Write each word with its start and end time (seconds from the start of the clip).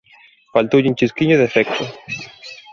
Faltoulle 0.53 0.89
un 0.91 0.97
chisquiño 0.99 1.35
de 1.37 1.45
efecto. 1.49 1.81